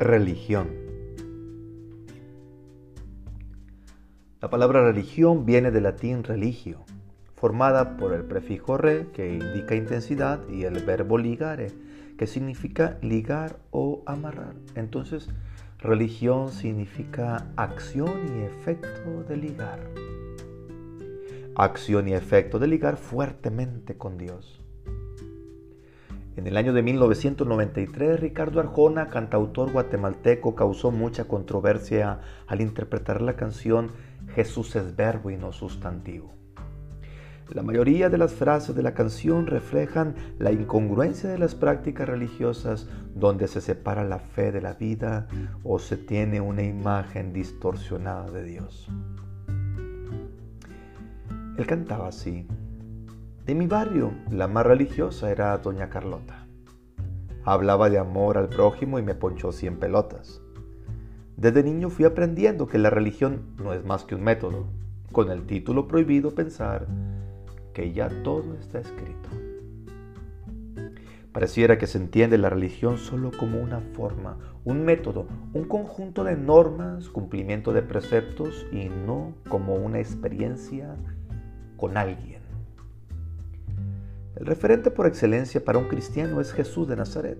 [0.00, 0.68] Religión.
[4.40, 6.84] La palabra religión viene del latín religio,
[7.34, 11.72] formada por el prefijo re, que indica intensidad, y el verbo ligare,
[12.16, 14.54] que significa ligar o amarrar.
[14.76, 15.30] Entonces,
[15.80, 19.80] religión significa acción y efecto de ligar.
[21.56, 24.60] Acción y efecto de ligar fuertemente con Dios.
[26.38, 33.34] En el año de 1993, Ricardo Arjona, cantautor guatemalteco, causó mucha controversia al interpretar la
[33.34, 33.90] canción
[34.36, 36.32] Jesús es verbo y no sustantivo.
[37.52, 42.88] La mayoría de las frases de la canción reflejan la incongruencia de las prácticas religiosas
[43.16, 45.26] donde se separa la fe de la vida
[45.64, 48.88] o se tiene una imagen distorsionada de Dios.
[51.56, 52.46] Él cantaba así.
[53.48, 56.46] De mi barrio, la más religiosa era Doña Carlota.
[57.44, 60.42] Hablaba de amor al prójimo y me ponchó cien pelotas.
[61.38, 64.66] Desde niño fui aprendiendo que la religión no es más que un método,
[65.12, 66.88] con el título prohibido pensar
[67.72, 69.30] que ya todo está escrito.
[71.32, 76.36] Pareciera que se entiende la religión solo como una forma, un método, un conjunto de
[76.36, 80.96] normas, cumplimiento de preceptos y no como una experiencia
[81.78, 82.47] con alguien.
[84.38, 87.38] El referente por excelencia para un cristiano es Jesús de Nazaret,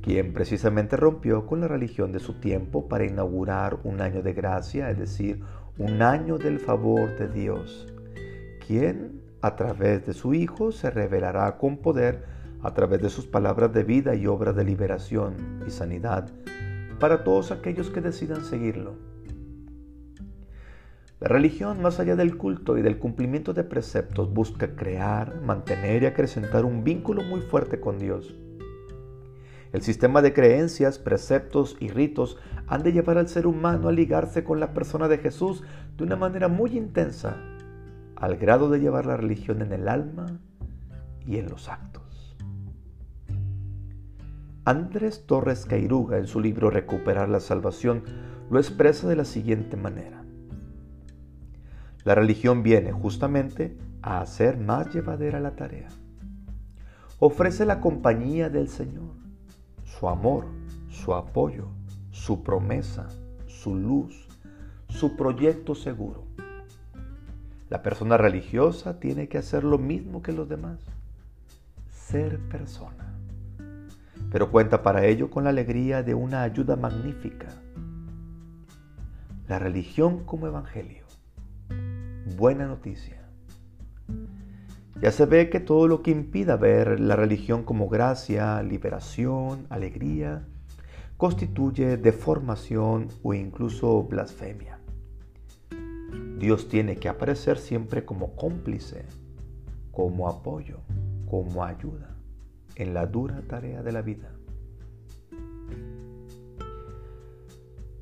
[0.00, 4.90] quien precisamente rompió con la religión de su tiempo para inaugurar un año de gracia,
[4.90, 5.40] es decir,
[5.76, 7.92] un año del favor de Dios,
[8.64, 12.22] quien a través de su Hijo se revelará con poder
[12.62, 16.30] a través de sus palabras de vida y obras de liberación y sanidad
[17.00, 18.94] para todos aquellos que decidan seguirlo.
[21.20, 26.06] La religión, más allá del culto y del cumplimiento de preceptos, busca crear, mantener y
[26.06, 28.36] acrecentar un vínculo muy fuerte con Dios.
[29.72, 34.44] El sistema de creencias, preceptos y ritos han de llevar al ser humano a ligarse
[34.44, 35.64] con la persona de Jesús
[35.96, 37.36] de una manera muy intensa,
[38.14, 40.38] al grado de llevar la religión en el alma
[41.26, 42.36] y en los actos.
[44.64, 48.04] Andrés Torres Cairuga, en su libro Recuperar la Salvación,
[48.50, 50.27] lo expresa de la siguiente manera.
[52.08, 55.90] La religión viene justamente a hacer más llevadera la tarea.
[57.18, 59.10] Ofrece la compañía del Señor,
[59.84, 60.46] su amor,
[60.88, 61.66] su apoyo,
[62.10, 63.08] su promesa,
[63.46, 64.26] su luz,
[64.88, 66.24] su proyecto seguro.
[67.68, 70.80] La persona religiosa tiene que hacer lo mismo que los demás,
[71.90, 73.12] ser persona.
[74.32, 77.48] Pero cuenta para ello con la alegría de una ayuda magnífica,
[79.46, 81.07] la religión como evangelio
[82.36, 83.22] buena noticia.
[85.00, 90.44] Ya se ve que todo lo que impida ver la religión como gracia, liberación, alegría,
[91.16, 94.78] constituye deformación o incluso blasfemia.
[96.38, 99.04] Dios tiene que aparecer siempre como cómplice,
[99.90, 100.78] como apoyo,
[101.26, 102.16] como ayuda
[102.76, 104.37] en la dura tarea de la vida.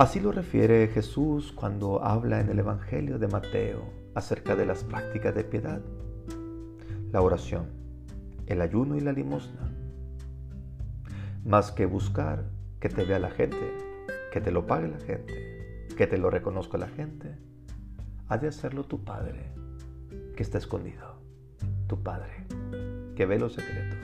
[0.00, 3.82] Así lo refiere Jesús cuando habla en el Evangelio de Mateo
[4.14, 5.82] acerca de las prácticas de piedad,
[7.12, 7.66] la oración,
[8.46, 9.70] el ayuno y la limosna.
[11.44, 12.46] Más que buscar
[12.80, 13.58] que te vea la gente,
[14.32, 17.36] que te lo pague la gente, que te lo reconozca la gente,
[18.28, 19.52] ha de hacerlo tu Padre,
[20.34, 21.20] que está escondido,
[21.88, 22.46] tu Padre,
[23.14, 23.98] que ve los secretos.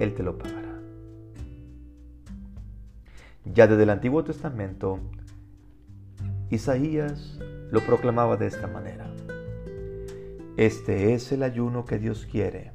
[0.00, 0.67] Él te lo pagará.
[3.44, 5.00] Ya desde el Antiguo Testamento,
[6.50, 7.38] Isaías
[7.70, 9.10] lo proclamaba de esta manera.
[10.56, 12.72] Este es el ayuno que Dios quiere,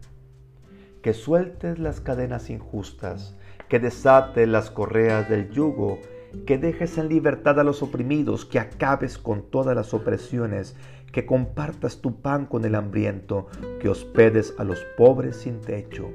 [1.01, 3.35] que sueltes las cadenas injustas,
[3.67, 5.99] que desates las correas del yugo,
[6.45, 10.75] que dejes en libertad a los oprimidos, que acabes con todas las opresiones,
[11.11, 13.47] que compartas tu pan con el hambriento,
[13.79, 16.09] que hospedes a los pobres sin techo,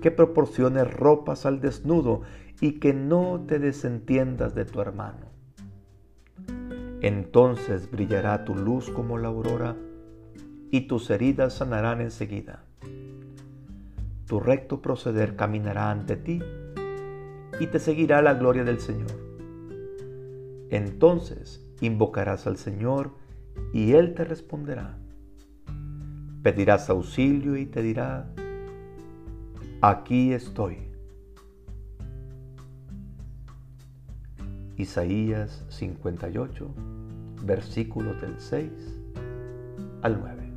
[0.00, 2.22] que proporciones ropas al desnudo
[2.60, 5.28] y que no te desentiendas de tu hermano
[7.00, 9.76] entonces brillará tu luz como la aurora
[10.70, 12.64] y tus heridas sanarán enseguida.
[14.26, 16.42] Tu recto proceder caminará ante ti
[17.60, 19.12] y te seguirá la gloria del Señor.
[20.70, 23.12] Entonces invocarás al Señor
[23.72, 24.98] y Él te responderá.
[26.42, 28.28] Pedirás auxilio y te dirá,
[29.80, 30.87] aquí estoy.
[34.78, 36.70] Isaías 58,
[37.42, 38.70] versículos del 6
[40.02, 40.47] al 9.